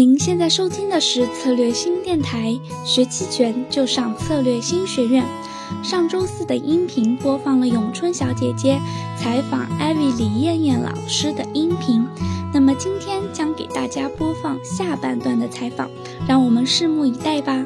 [0.00, 5.22] 您现在收听的是策略新电台，学期权就上策略新学院。
[5.82, 8.80] 上周四的音频播放了咏春小姐姐
[9.18, 12.02] 采访艾薇李艳艳老师的音频，
[12.50, 15.90] 那么今天将给大家播放下半段的采访，
[16.26, 17.62] 让我们拭目以待吧。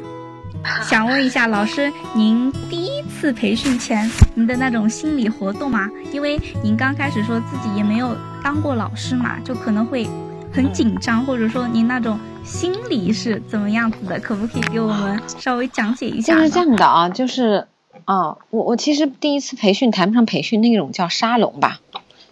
[0.82, 5.88] 想问一下老师，您第一次培训前您的那种心理活动吗？
[6.12, 10.08] 因为您刚开始说自己也没有当过老师嘛，就可能会。
[10.54, 14.20] 很紧张，或者说您那种心理是怎么样子的？
[14.20, 16.32] 可不可以给我们稍微讲解一下？
[16.36, 17.66] 就是这样的啊，就是
[18.04, 21.80] 啊，我我其实第一次培训谈不上培训，那种叫沙龙吧，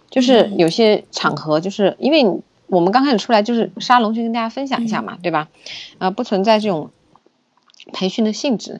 [0.09, 5.49] 就是有些场合，就是因为我们刚开始出来就是沙龙，去跟大家分享一下嘛，对吧？
[5.97, 6.91] 呃，不存在这种
[7.91, 8.79] 培训的性质，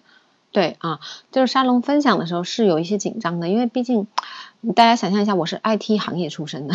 [0.53, 1.01] 对啊，
[1.33, 4.07] 就是沙龙分享的时候是有一些紧张的，因为毕竟。
[4.71, 6.73] 大家想象一下，我是 IT 行业出身的，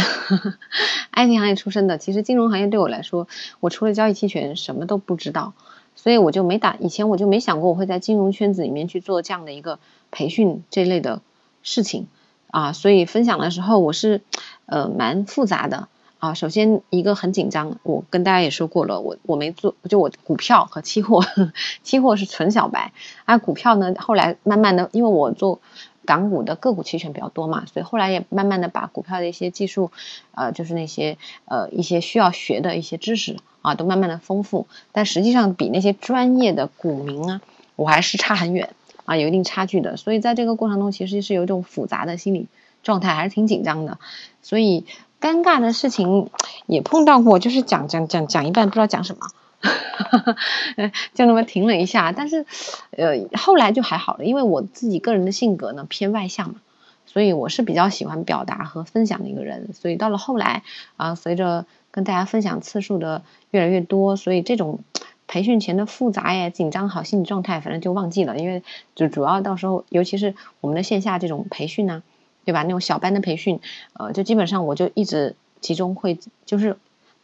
[1.12, 3.26] IT 行业出身的，其实金融行业对我来说，
[3.60, 5.54] 我除了交易期权什么都不知道，
[5.96, 9.78] 所以我就没打，以前我就没想过我会在金融圈子里面去做这样的一个
[10.10, 11.22] 培训这类的
[11.62, 12.08] 事情
[12.50, 14.20] 啊，所以分享的时候我是
[14.66, 16.34] 呃蛮复杂的啊。
[16.34, 21.24] 首先一个很紧张，我跟大家也说过了，我我没做，就我股票和期货，
[21.82, 22.92] 期货是纯小白，
[23.24, 25.62] 啊，股票呢后来慢慢的，因为我做。
[26.08, 29.90] 港股的个股期权比较多嘛，所以后来也慢慢的把股票的一些技术，
[30.34, 34.66] 呃，就是那些呃一些需要学的一些知识啊，都慢慢的丰富。
[34.90, 37.42] 但实际上比那些专业的股民啊，
[37.76, 38.70] 我还是差很远
[39.04, 39.98] 啊，有一定差距的。
[39.98, 42.46] 所以在这个过程中，其实是有一种复杂的心理
[42.82, 43.98] 状态，还是挺紧张的。
[44.40, 44.86] 所以
[45.20, 46.30] 尴尬的事情
[46.66, 49.26] 也碰到过，就是讲讲讲讲一半不知道讲什么。
[49.60, 50.36] 哈哈，
[51.14, 52.46] 就那么停了一下，但是，
[52.90, 56.54] 呃，后来就还好了，因为我自己个人的性格呢偏外向嘛，
[57.06, 60.62] 所以我是比较喜欢表达和分享的一个人，所以到了后来
[60.96, 64.78] 啊，随着跟大家分享次数的越来越多，所以这种
[65.26, 68.62] 培训前的复杂呀、紧张好心理状态，反正就忘记了，因为
[68.94, 72.04] 就主要到时候，尤其是我们的线下这种培训呢，
[72.44, 72.62] 对吧？
[72.62, 73.60] 那种小班的培训，
[73.94, 76.76] 呃，就基本上我就一直集中会就是。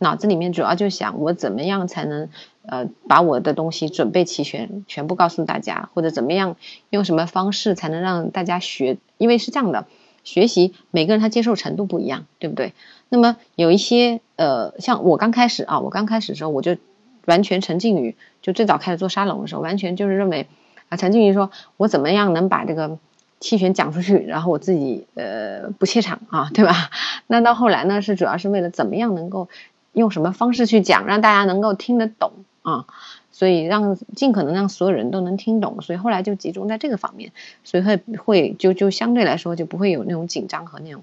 [0.05, 2.29] 脑子里面主要就想我怎么样才能
[2.67, 6.57] 呃把我的东西准备齐全，全部告诉大家，或者怎么样
[6.91, 8.99] 用什么方式才能让大家学？
[9.17, 9.87] 因为是这样的，
[10.23, 12.75] 学习每个人他接受程度不一样，对不对？
[13.09, 16.77] 那么有一些呃，像我刚开始啊，我刚开始的时候我就
[17.25, 20.47] 完全沉浸于就最早开始做沙龙的时候，完全就是认为
[20.91, 22.99] 啊沉浸于说我怎么样能把这个
[23.41, 26.91] 期权讲出去，然后我自己呃不怯场啊，对吧？
[27.27, 29.49] 那到后来呢，是主要是为了怎么样能够。
[29.95, 32.33] 用什么方式去讲，让大家能够听得懂
[32.63, 32.85] 啊？
[33.33, 37.33] 所以让尽可能让所有人都能听懂，所以后来就集中在这个方面，
[37.65, 41.03] 所以会会就就相对来说就不会有那种紧张和那种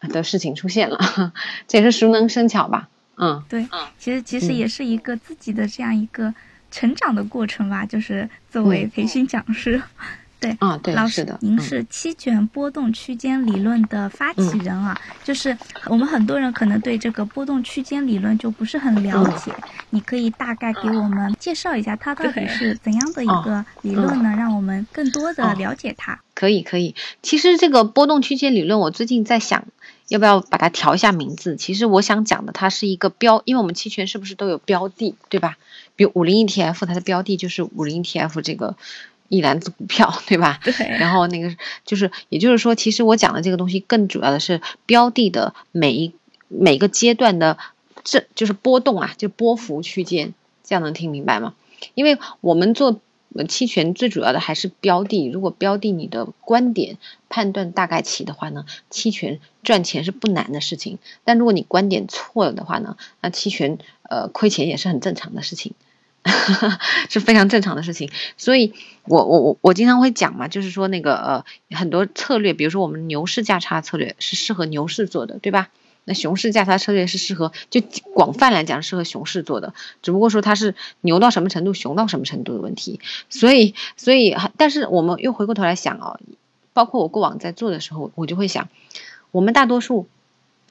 [0.00, 1.32] 的事情出现了。
[1.66, 2.90] 这也是熟能生巧吧？
[3.16, 3.66] 嗯，对，
[3.98, 6.34] 其实其实也是一个自己的这样一个
[6.70, 9.80] 成长的过程吧，就是作为培训讲师。
[10.42, 19.54] 对，啊，对，老师，您是期权波动区间理论的发起人啊，就是我们很多人可能对这个波动区间理论就不是很了解，
[19.90, 24.34] 你可以大概给我们介绍一下它到底是怎样的一个理论呢？
[24.36, 26.20] 让我们更多的了解它。
[26.34, 26.96] 可以，可以。
[27.22, 29.64] 其实这个波动区间理论，我最近在想，
[30.08, 31.54] 要不要把它调一下名字？
[31.54, 35.56] 其实我想讲的，它是一个标，因为我们期权是不是都有标的，对吧？
[35.94, 38.76] 比如五零 ETF，它的标的就是五零 ETF 这个。
[39.32, 40.60] 一篮子股票，对吧？
[40.62, 40.74] 对。
[40.98, 41.56] 然后那个
[41.86, 46.12] 就是，也就是说，其实我讲的这个东西更主要的是标的的每一
[46.48, 47.56] 每个阶段的
[48.04, 51.54] 这就是波动啊，就波幅区间，这样能听明白吗？
[51.94, 53.00] 因为我们做
[53.48, 56.98] 期权最主要的还是标的，如果标的你的观点
[57.30, 60.98] 判断大概齐的话呢，期权赚钱是不难的事情。
[61.24, 65.72] 但如果你观点错了的话呢，那期权呃亏钱也是很正常的事情。
[67.10, 68.74] 是非常正常的事情，所以
[69.04, 71.44] 我我我我经常会讲嘛，就是说那个呃
[71.76, 75.70] 很多策略，比如说我们牛市价差策略是适合牛市做的，对吧？
[76.04, 77.80] 那熊市价差策略是适合就
[78.14, 83.00] 广泛来讲适合熊市做的，只不过说它是牛到什么程度，熊到什么程度的问题。
[83.28, 86.20] 所以所以但是我们又回过头来想哦，
[86.72, 88.68] 包括我过往在做的时候，我就会想，
[89.30, 90.06] 我们大多数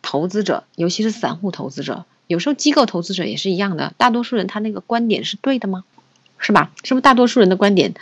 [0.01, 2.05] 投资者，尤其是散户投资者。
[2.31, 5.83] 有时候机构投资者也是一样的，大多数人他那个观点是对的吗？
[6.37, 6.71] 是吧？
[6.83, 7.93] 是不是大多数人的观点，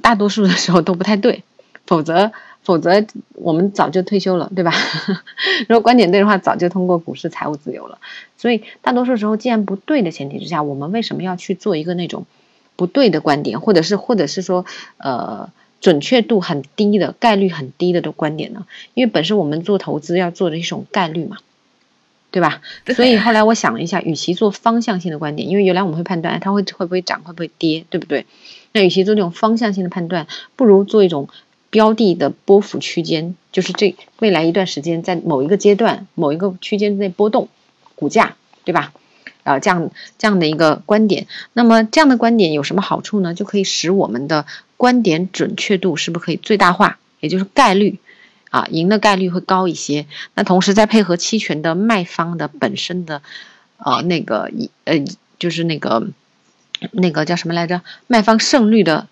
[0.00, 1.42] 大多数的时候都不太对？
[1.86, 2.32] 否则，
[2.62, 3.04] 否则
[3.34, 4.72] 我们早就退休了，对吧？
[5.68, 7.98] 如果观点对的话，早就通过股市财务自由了。
[8.38, 12.24] 所以，大多数时候既然不对的前提之下，我们为什么要去做一个那种
[12.76, 14.64] 不对的观点，或者是或者是说
[14.96, 15.50] 呃
[15.80, 18.64] 准确度很低的概率很低的的观点呢？
[18.94, 21.36] 因为本身我们做投资要做的一种概率嘛。
[22.34, 22.60] 对吧？
[22.96, 28.26] 所以后来我想了一下，与其做方向性的观点，因为原来我们会判断它会会不会涨，会不会跌，对不对？
[28.72, 30.26] 那与其做这种方向性的判断，
[30.56, 31.28] 不如做一种
[31.70, 37.46] 标的的波幅区间，就是这未来一段时间在某一个阶段、某一个区间内波动
[37.94, 38.34] 股价，
[38.64, 38.92] 对吧？
[39.44, 43.32] 啊，这样这样的一个观点，那么这样的观点有什么好处呢？
[43.32, 44.44] 就可以使我们的
[44.76, 46.98] 观点准确度是不是可以最大化？
[47.20, 48.00] 也就是概率。
[48.54, 50.06] 啊，赢的概率会高一些。
[50.34, 53.20] 那同时再配合期权的卖方的本身的，
[53.78, 55.04] 呃，那个一呃，
[55.40, 56.06] 就是那个
[56.92, 57.82] 那个叫什么来着？
[58.06, 59.08] 卖方胜率的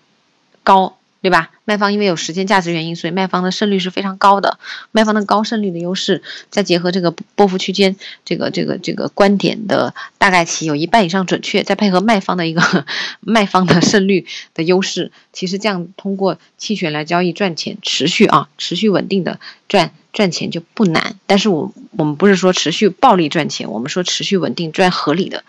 [0.63, 0.95] 高。
[1.23, 1.51] 对吧？
[1.63, 4.59] 卖方因为有时间价值原因，所以卖方的胜率是非常高的。
[4.91, 12.85] 卖方的高胜率的优势，再结合这个波幅区间，这个这个这个观点的大概其有一半以上准确，再配合卖方的一个
[13.21, 21.17] 卖方的胜率的优势，其实这样通过期权来交易赚钱，持续啊，持续稳定的赚赚钱就不难。
[21.25, 25.45] 但是我我们不是说持续暴利赚钱，我们说持续稳定赚合理的，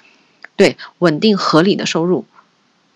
[0.55, 2.27] 对，稳定合理的收入。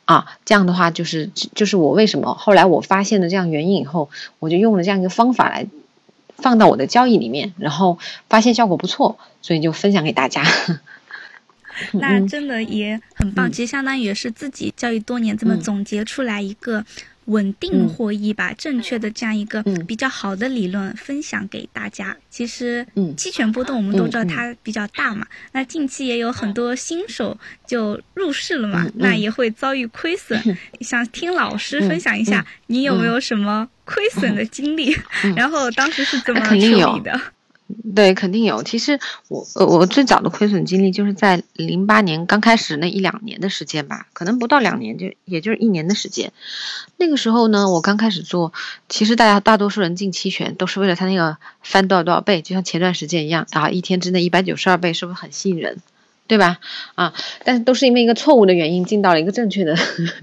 [0.08, 4.08] 啊，这样的话就是就是我为什么后来我发现了这样原因以后，
[4.38, 5.66] 我就用了这样一个方法来
[6.34, 10.42] 放到我的交易里面，然后发现效果不错，所以就分享给大家。
[11.92, 16.86] 那真的也很棒，其实相当于也是自己交易多年这么总结出来一个。
[17.28, 22.16] 稳定获益吧，正确的这样一个比较好的理论分享给大家。
[22.28, 22.86] 其实，
[23.16, 25.26] 期权波动我们都知道它比较大嘛。
[25.52, 27.36] 那近期也有很多新手
[27.66, 30.38] 就入市了嘛，那也会遭遇亏损。
[30.80, 34.94] 想听老师分享一下，你有没有什么亏损的经历？
[35.36, 37.20] 然后当时是怎么处理的？
[37.94, 38.62] 对，肯定有。
[38.62, 38.98] 其实
[39.28, 46.32] 我呃，我最早的亏损经历就是在零八年刚开始那一两年的时间吧，可能不到两年，就也就是一年的时间。
[46.96, 48.54] 那个时候呢，我刚开始做，
[48.88, 55.76] 其实大家大多数人进期权都是为了他那个翻多少多少倍，就像前段时间一样啊，一天之内一百九十二倍，是不是很吸引人？
[56.26, 56.60] 对吧？
[56.94, 57.12] 啊，
[57.44, 59.76] 但是都是因为一个错误的原因进到了一个正确的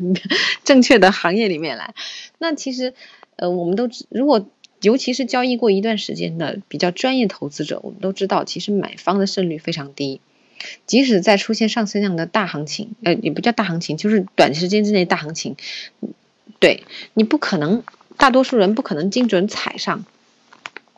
[0.65, 1.93] 正确的行业里面来。
[2.39, 2.95] 那其实
[3.35, 4.47] 呃，我们都如果。
[4.85, 10.21] 尤其是交易过一段时间的比较专业投资者，我们都知道，其实买方的胜率非常低。
[10.85, 15.55] 即使在出现上次那样的大行情，呃，也不叫大行情，就是短时间之内大行情，
[16.59, 16.83] 对
[17.15, 17.81] 你不可能，
[18.15, 20.05] 大多数人不可能精准踩上，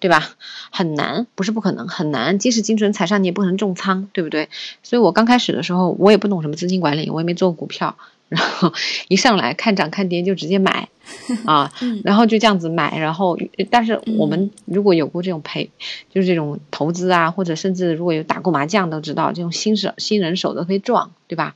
[0.01, 0.36] 对吧？
[0.69, 2.39] 很难，不是不可能，很难。
[2.39, 4.50] 即使精准踩上，你也不可能重仓，对不对？
[4.84, 7.98] 所以我刚开始的时候，我也不懂什么资金管理，我也没做过股票。
[8.29, 8.74] 然后
[9.07, 10.89] 一上来看涨看跌就直接买，
[11.45, 11.71] 啊，
[12.03, 13.38] 然后就这样子买，然后
[13.69, 15.69] 但是我们如果有过这种赔，
[16.12, 21.56] 就是这种投资啊，或者甚至如果有打过麻将都知道，这种新手新人手都可以撞，对吧？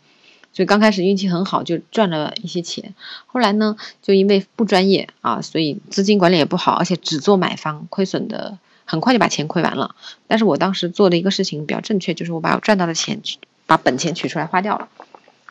[0.53, 2.93] 所以刚开始运气很好，就赚了一些钱。
[3.25, 9.95] 后来呢，就因为不专业啊，所以资金管理也不好，而且只做买方，亏损的很快就把钱亏完了。
[10.27, 13.21] 但是我当时做的一个事情比较正确，就是我把我赚到的钱
[13.65, 14.89] 把本钱取出来花掉了。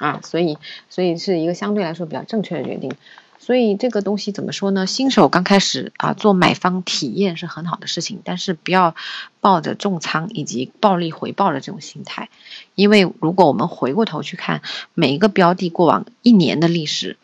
[0.00, 0.56] 啊，所以，
[0.88, 2.90] 所以是一个相对来说比较正确的决定。
[3.38, 4.86] 所以这个东西怎么说呢？
[4.86, 8.94] 新手刚开始啊，做买方体验是很好的事情，但是不要
[9.40, 12.28] 抱着重仓以及暴利回报的这种心态。
[12.74, 14.62] 因为如果我们回过头去看
[14.94, 17.16] 每一个标的过往一年的历史，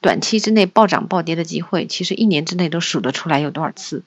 [0.00, 4.02] 短期之内暴涨暴跌的机会，其实一年之内都数得出来有多少次，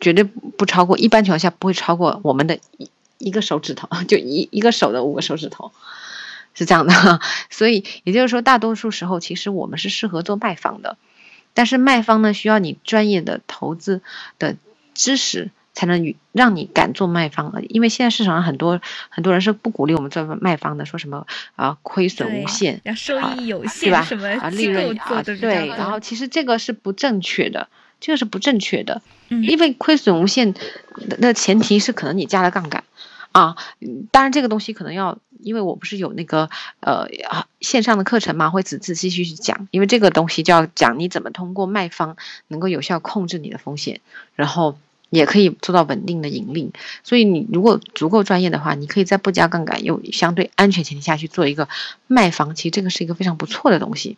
[0.00, 5.72] 绝对不超过，一般情况下不会超过我们的一一个手指头， 就一一个手的五个手指头。
[6.54, 7.20] 是这样的，
[7.50, 10.96] 所以也就是说，大多数时候其实我们是适合做卖方的，
[11.52, 14.00] 但是卖方呢，需要你专业的投资
[14.38, 14.56] 的
[14.94, 17.62] 知识，才能让你敢做卖方的。
[17.62, 21.26] 因为现在市场上很多很多人是不鼓励我们做卖方的，说什么
[21.56, 24.02] 啊亏损无限，收益有限，吧？
[24.02, 27.68] 什么啊利润啊对，然后其实这个是不正确的，
[28.00, 30.54] 这个是不正确的，因为亏损无限
[31.08, 32.84] 的前提是可能你加了杠杆。
[33.34, 33.56] 啊，
[34.12, 36.48] 当然这个东西可能要，因为我不是有那个
[36.78, 37.08] 呃
[37.60, 44.00] 线上的课程嘛，会仔仔细细去讲，因为这个东西就要讲你怎么通过卖方能够有效控制你的风险，
[44.36, 44.78] 然后
[45.10, 46.70] 也可以做到稳定的盈利。
[47.02, 51.68] 所以你如果足够专业的话，你可以在不加杠杆又相对安全前提下去做一个
[52.06, 54.16] 卖方，其实这个是一个非常不错的东西。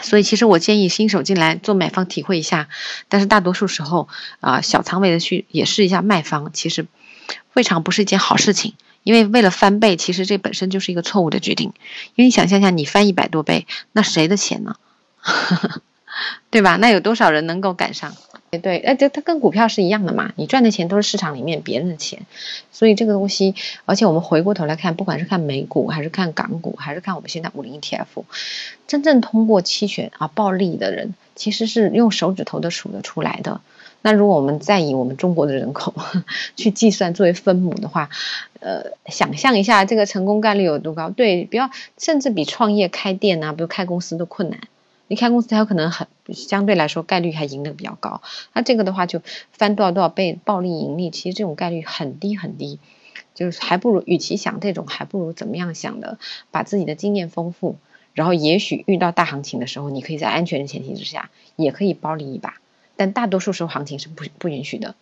[0.00, 2.68] 所以其实我建议新手进来做买方体会一下，
[3.08, 4.08] 但是大多数时候
[4.38, 6.86] 啊小仓位的去也试一下卖方，其实。
[7.54, 11.72] 未尝不是一件好事情，因为为了翻倍，其实这本身就是一个错误的决定。
[12.14, 14.76] 因为你想象一下，你翻一百多倍，那谁的钱呢？
[16.50, 16.76] 对吧？
[16.76, 18.14] 那有多少人能够赶上？
[18.50, 20.32] 对，哎，这它跟股票是一样的嘛？
[20.34, 22.26] 你赚的钱都是市场里面别人的钱，
[22.72, 28.24] 所以这个东西，而且我们回过头来看，不管是看美股，还是看港股，还是看我们现在五零 ETF，
[28.88, 33.60] 真正通过期权啊暴利的人，其实是用手指头都数得出来的。
[34.02, 35.94] 那如果我们再以我们中国的人口
[36.56, 38.08] 去计算作为分母的话，
[38.60, 41.10] 呃，想象一下这个成功概率有多高？
[41.10, 44.60] 对，比较甚至比创业开店啊，比如开公司都困难。
[45.08, 48.22] 你开公司还有可能很相对来说概率还赢得比较高。
[48.52, 49.20] 那这个的话就
[49.52, 52.78] 翻多少多少倍暴利盈利，其实这种概率很低很低。
[53.34, 56.18] 就是还不如与其想这种，还不如怎么样想的，
[56.50, 57.76] 把自己的经验丰富。
[58.12, 62.59] 然后也许遇到大行情的时候，你可以在安全的前提之下，也可以包利一把。
[63.00, 64.94] 但大多数时候行情是不不允许的，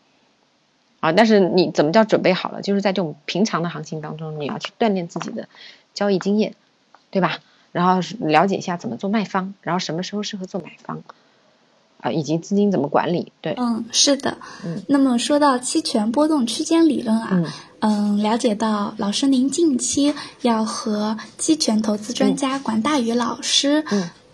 [1.00, 1.10] 啊！
[1.10, 2.62] 但是你怎么叫准备好了？
[2.62, 5.48] 就是在这种平常的行情当中，你要去锻炼自己的
[5.94, 6.54] 交易经验，
[7.10, 7.40] 对吧？
[7.72, 11.02] 然后了解一下怎么做卖方，然后什么时候适合做买方，
[12.00, 13.32] 啊，以及资金怎么管理。
[13.40, 14.38] 对，嗯，是的。
[14.64, 17.52] 嗯，那么说到期权波动区间理论啊。
[17.80, 23.84] 嗯，了解到老师您近期要和期权投资专家管大宇老师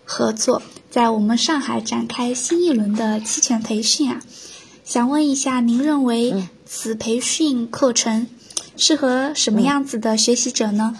[0.05, 4.21] 合作，在我们上海展开新一轮的期权培训啊，
[4.83, 8.27] 想问一下，您认为此培训课程
[8.77, 10.95] 适合什么样子的学习者呢？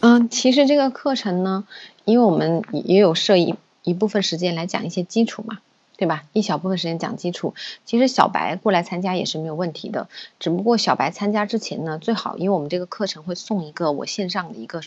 [0.00, 1.66] 嗯，其实这个课程呢，
[2.04, 5.58] 因为我们也有设一一部分时间来讲一些基础嘛。
[5.96, 6.24] 对吧？
[6.32, 7.54] 一小部分时间讲基础，
[7.86, 10.08] 其实小白过来参加也是没有问题的。
[10.40, 14.82] 只不过小白参加之前呢，最好因为我们这个课程会送一个我线上的一个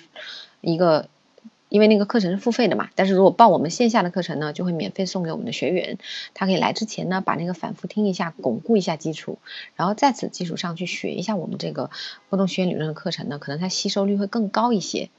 [0.59, 1.07] 一个，
[1.69, 2.89] 因为那个课程是付费的嘛。
[2.95, 5.97] 但是如果报我们线下的课程呢，就会免费送给我们的学员。
[6.33, 9.39] 他可以来之前呢，把那个反复听一下，巩固一下基础，
[9.75, 11.89] 然后在此基础上去学一下我们这个
[12.29, 15.09] 波动学理论的课程呢，可能它吸收率会更高一些。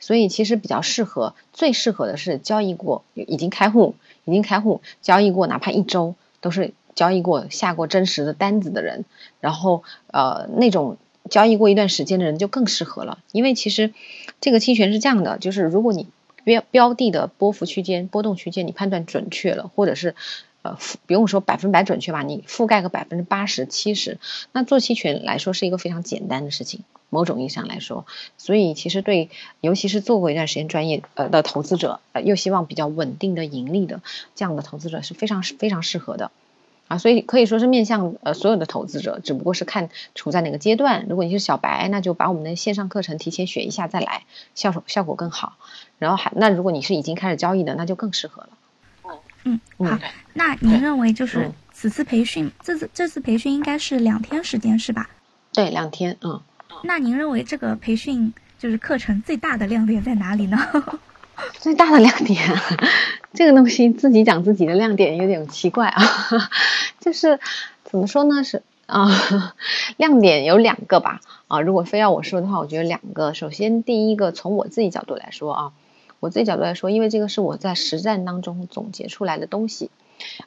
[0.00, 3.94] 所以其实比较适合，最适合的是交易过已经开户。
[4.26, 9.04] 已经开户交易过，哪怕一周都是交易过下过真实的单子的人，
[9.38, 10.96] 然后呃那种
[11.30, 13.92] 交易过一段时间的人就更适合了，因为其实
[14.40, 16.06] 这个期权是这样的，就是如果你
[16.44, 20.14] 标标的的波幅区间、波动区间你判断准确了，或者是
[20.62, 24.18] 呃不用说百分百准确吧，你覆盖个百分之八十、七十，
[24.52, 26.80] 那做期权来说是一个非常简单的事情。
[27.10, 28.06] 某种意义上来说，
[28.38, 34.02] 所以其实对，尤其是做过一段时间专业呃的投资者，呃又希望比较稳定的盈利的
[34.34, 36.32] 这样的投资者是非常非常适合的，
[36.94, 41.06] 啊，所以可以说是面向呃所有的投资者，只不过是看处在哪个阶段。
[41.08, 44.22] 如果你是小白，那就把我们的线上课程提前学一下再来，
[44.54, 45.56] 效果效果更好。
[45.98, 48.48] 然后还那如果你是已经开始交易的，那就更适合了。
[49.44, 49.98] 嗯，好，
[50.32, 55.10] 那您认为就是此次培训，这次这次培训应该是两天时间是吧？
[55.52, 56.40] 对，两天，嗯。
[56.84, 60.58] 那您认为这个培训就是课程最大的亮点在哪里呢？
[61.58, 62.38] 最大的亮点，
[63.32, 66.02] 这个东西自己讲自己的亮点有点奇怪啊。
[67.00, 67.40] 就是
[67.84, 68.44] 怎么说呢？
[68.44, 69.54] 是啊，
[69.96, 71.20] 亮点有两个吧。
[71.48, 73.34] 啊，如果非要我说的话，我觉得两个。
[73.34, 75.72] 首先，第一个从我自己角度来说啊，
[76.20, 79.90] 我自己角度来说，因为这个是我在实战当中总结出来的东西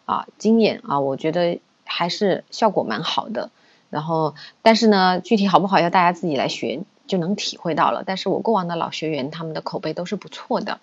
[0.05, 3.49] 啊，经验啊，我觉得还是效果蛮好的。
[3.89, 8.03] 然后，但是呢，具体好不好要大家自己来学就能体会到了。
[8.05, 10.79] 但是我过往的老学员他们的口碑都是不错的，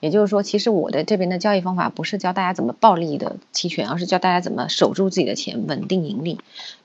[0.00, 6.38] 也就是说，其实我的这边的交易方法不是教大家怎么暴利的期权，而是教大家怎么守住自己的钱，稳定盈利。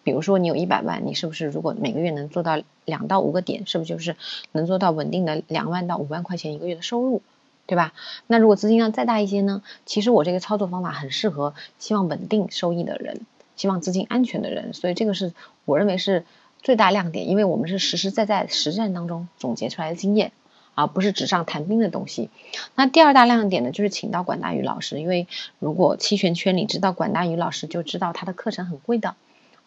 [0.04, 4.16] 比如说你有一百万，你是不是如果每个月能做到两到五个点，是不是就是
[4.54, 7.22] 能做到稳定的两万到五万块钱一个月的收入，
[7.66, 7.94] 对吧？
[8.26, 9.62] 那如果资金量再大一些呢？
[9.86, 13.22] 其实我这个操作方法很适合希望稳定收益的人。
[13.58, 15.34] 希望资金安全的人，所以这个是
[15.66, 16.26] 我认为是
[16.68, 20.34] 最大亮点，因为我们是实实在在实战当中总结出来的经验，
[20.76, 22.30] 而不是纸上谈兵的东西。
[22.76, 25.28] 那第二大亮点呢，就是请到管大宇老师，因为
[25.60, 29.16] 如果期权圈里知道管大宇老师，就知道他的课程很贵的。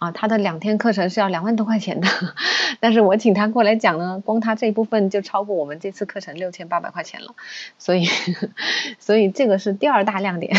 [0.01, 2.09] 啊，他的两天课程是要两万多块钱的，
[2.81, 7.35] 但是我请他过来讲呢，光他这一部分就超过我们这次课程六千八百块钱了，
[7.79, 8.07] 所以，
[8.99, 10.57] 所以这个是第二大亮点。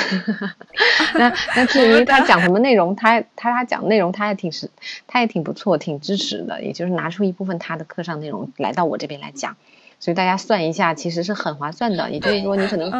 [1.18, 4.70] 那那至于他讲什么内容，他他他讲内容他也挺实，
[5.08, 9.58] 他也挺不错，挺支持的，也就是拿出一部分他的课上内容来到我这边来讲。
[10.02, 12.10] 所以大家算一下，其实是很划算的。
[12.10, 12.92] 也就是说，你可能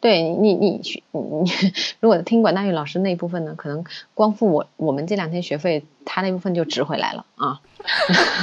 [0.00, 1.50] 对你你你你，
[1.98, 7.62] 如果听管大宇老师那一部分呢，可能光付我我们这两天学费，他那部分就值回来了啊。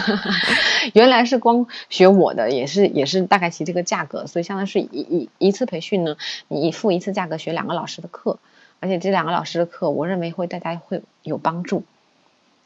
[0.94, 8.40] 原来是光学我的，也是也是大概其这个价格，所以相当于是一一一次培训呢，你付一次价格学两个老师的课，
[8.80, 11.84] 而且这两个老师的课，我认为会大家会有帮助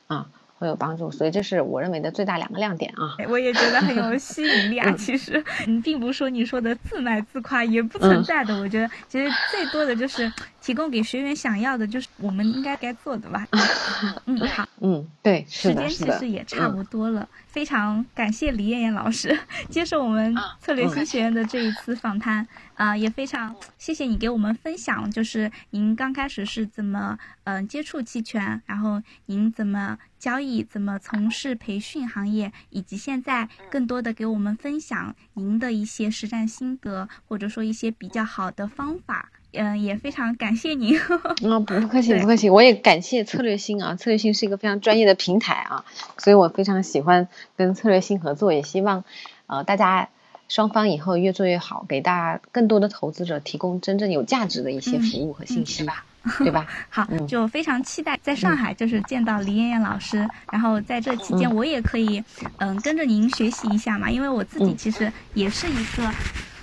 [0.08, 0.28] 啊。
[0.64, 3.18] 会有帮助，所以这是我认为的最大两个亮点啊！
[3.28, 4.90] 我也觉得很有吸引力啊。
[4.94, 8.58] 其实，你，并不是说你说的自卖自夸，也不存在的。
[8.58, 13.46] 我觉得，其实最多的就是提供给学员想要的，就是我们应该该做的吧。
[14.26, 17.28] 嗯，好，嗯，对，时间其实也差不多了。
[17.48, 19.38] 非常感谢李艳艳老师
[19.70, 39.30] 接受我们策略新学院的这一次访谈啊，也非常谢谢你给我们分享，就是您刚开始是怎么嗯接触期权，然后您怎么交易，怎么从事培训行业，以及现在更多的给我们分享您的一些实战心得，或者说一些比较好的方法。
[39.56, 40.98] 嗯，也非常感谢您。
[41.00, 42.50] 啊，不客气， 不客气。
[42.50, 45.86] 我也感谢策略星啊，策略星是一个非常专业的平台啊，
[46.18, 49.04] 所以我非常喜欢跟策略星合作，也希望
[49.46, 50.10] 呃大家
[50.54, 56.06] 双方以后越做越好，给大家更多的投资者提供真正有价值的一些服务和信息吧，
[56.38, 56.68] 对吧？
[56.92, 62.24] 好，就非常期待在上海就是见到李艳艳老师，然后在这期间我也可以
[62.58, 66.08] 嗯跟着您学习一下嘛，因为我自己其实也是一个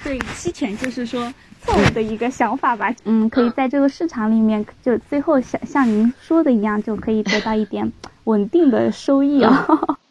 [0.05, 1.35] 对期权就是说。
[1.63, 7.93] 错误的一个想法吧，嗯，可以在这个市场里面，就最后像像您说的一样，就可以得到一点
[8.25, 9.69] 稳定的收益啊。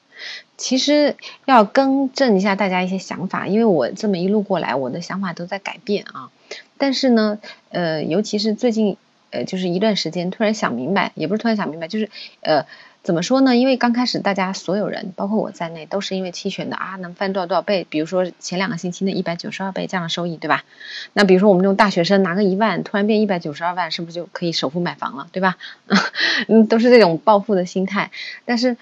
[0.59, 6.29] 其实要更正一下大家一些想法，因为我这么一路过来，我的想法都在改变啊。
[6.77, 7.39] 但是呢，
[7.69, 8.97] 呃，尤其是最近，
[9.31, 12.11] 呃，就是一段时间，突然想明白，也不是突然想明白，就是
[12.41, 12.65] 呃。
[13.01, 13.55] 怎么说呢？
[13.55, 17.87] 因为刚开始大家所有人，包括我在内，都是因为期权的啊，能翻多少多少倍。
[17.89, 20.65] 比如说前两个星期那一百九十二倍这样的收益，对吧？
[21.13, 25.57] 那比如说我们这种大学生拿个一万，突然变一百九十二万，是不是就可以首付买房了，对吧？
[26.49, 28.11] 嗯，都是这种暴富的心态。
[28.43, 28.75] 但是，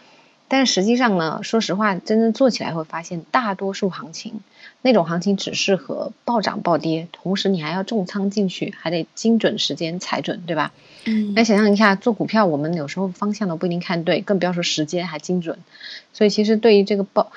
[0.49, 4.39] 但是实际上呢，说实话，真正做起来会发现，大多数行情。
[4.81, 10.71] 那种行情只适合暴涨暴跌，同时你还要重仓进去，还得精准时间踩准，对吧？
[11.05, 11.33] 嗯。
[11.35, 15.57] 来想象一下，做股票我们有时候方向都不一定看对，更不要说时间还精准。
[16.13, 17.31] 所以其实对于这个暴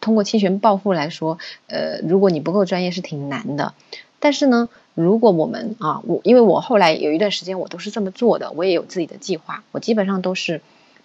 [0.00, 3.74] 通过期权暴富来说，呃，如果你不够专业是挺难的。
[4.20, 10.60] 但是呢，如果我们啊，我因为我后来有一段时间我都是这么做的，我也有自己的计划，我基本上都是。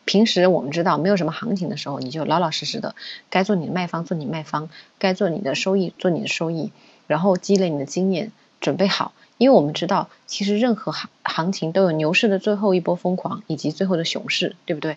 [0.07, 2.95] 平时我们知道没有什么行情的时候，你就老老实实的
[3.29, 6.71] 该做你的卖方做你卖方，该做你的收益做你的收益，
[7.07, 9.11] 然后积累你的经验，准备好。
[9.37, 14.95] 因为我们知道，其实任何行行情都有牛市的最后一波疯狂，以及最后的熊市，对不对？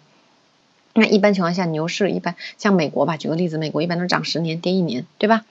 [0.94, 5.44] 那一般情况下，牛市一般像美国吧，举个例子，美国一般都涨十年跌一年，对吧？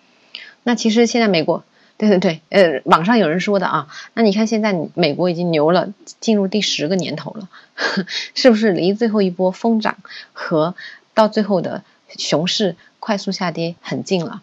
[0.63, 1.65] 那其实现在美国。
[1.99, 7.49] 对 对对，呃，网上有人说的啊，那你看现在美国已经牛了，进入第十个年头了，
[8.33, 9.97] 是不是离最后一波疯涨
[10.31, 10.75] 和
[11.13, 11.83] 到最后的
[12.17, 14.41] 熊市快速下跌很近了，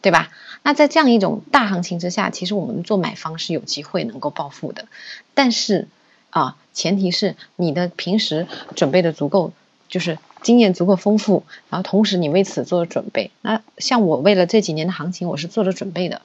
[0.00, 0.30] 对吧？
[0.62, 4.86] 那在这样一种大行情之下，其实我们做买方是有机会能够暴富的，
[5.34, 5.88] 但是
[6.30, 9.52] 啊，前提是你的平时准备的足够，
[9.88, 13.32] 就是经验足够丰富，然后同时你为此做了准备。
[13.40, 16.22] 那像我为了这几年的行情，我是做了准备的。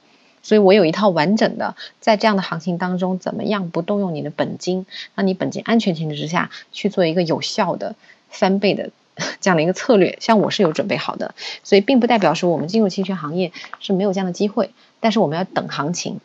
[0.48, 7.94] 所以我有一套完整的，在这样的行情当中，怎么样不动用你的本金，让你本金安全前提之下去做一个有效的
[8.30, 8.88] 翻倍的
[9.42, 10.16] 这样的一个策略。
[10.22, 11.34] 像我是有准备好的，
[11.64, 16.18] 所以并不代表说我们进入期权行业是没有这样的机会，但是我们要等行情，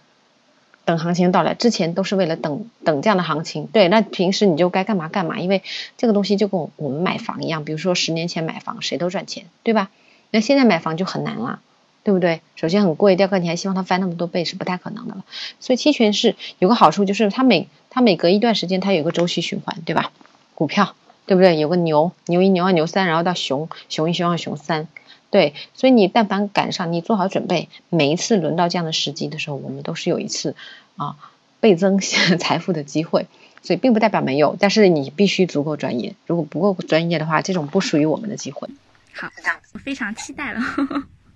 [0.86, 3.68] 等行情到来之前都是为了等等这样的行情。
[3.74, 5.64] 对，那平时你就该干嘛干嘛，因为
[5.98, 9.90] 这个东西就跟我们买房一样，比如说十年前买房谁都赚钱，对吧？
[10.32, 11.60] 那现在买房就很难了。
[12.04, 12.42] 对不对？
[12.56, 15.24] 首先很贵，第二个你还希望它翻那么多倍是不太可能的了。
[15.60, 20.12] 所以期权是有个好处，就是它每它每隔一段时间它有一个周期循环，对吧？
[20.54, 21.58] 股票对不对？
[21.58, 24.88] 有个牛牛一牛二牛三，然后到熊熊一熊二熊三，
[25.30, 25.54] 对。
[25.74, 30.56] 所以你但凡赶上，你做好准备，每一次轮到这样的时机的时候，我们都是有一次
[30.98, 31.16] 啊
[31.60, 32.00] 倍增
[32.38, 33.28] 财富的机会。
[33.66, 36.16] 所以并不代表没有，但是你必须足够专业。
[36.28, 38.68] 如果不够专业的话，这种不属于我们的机会。
[39.14, 39.30] 好，
[39.74, 40.60] 我非常期待了。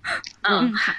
[0.48, 0.92] 嗯，好，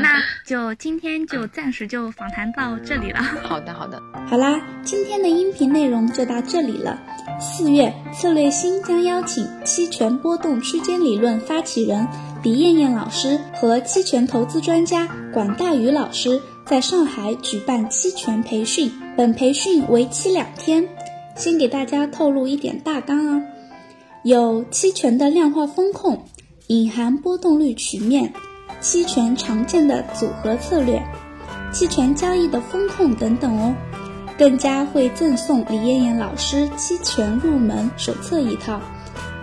[0.00, 3.20] 那就今天就暂时就访谈到这里了。
[3.42, 6.98] 好的，好的，好啦，今天的音频内容就到这里了。
[7.38, 12.06] 四月，策略星将邀请期权波动区间理论发起人
[12.42, 18.90] 李艳艳老师和期权投资专家管大宇老师在上海举办期权培训。
[19.16, 20.88] 本培训为期两天，
[21.34, 23.42] 先给大家透露一点大纲啊，
[24.24, 26.26] 有期权的量化风控。
[26.68, 28.32] 隐含波动率曲面，
[28.80, 31.00] 期权常见的组合策略，
[31.72, 33.72] 期权交易的风控等等哦。
[34.36, 38.80] 更加会赠送李艳艳老师期权入门手册一套，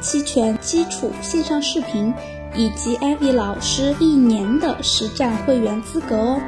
[0.01, 2.13] 期权基础线上视频，
[2.57, 6.41] 以及艾薇老师一年的实战会员资格哦。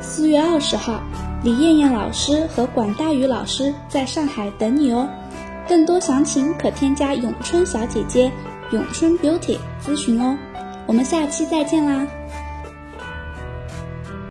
[0.00, 1.00] 四月二十号，
[1.44, 5.08] 李艳艳老师和管大宇老师在上海等你哦。
[5.68, 8.32] 更多详情可添加咏春小姐姐。
[8.72, 10.36] 咏春 Beauty 咨询哦，
[10.86, 12.06] 我们下期再见啦。